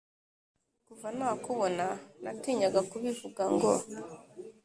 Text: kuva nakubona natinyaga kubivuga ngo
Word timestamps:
kuva 0.85 1.07
nakubona 1.17 1.85
natinyaga 2.23 2.81
kubivuga 2.91 3.43
ngo 3.53 3.71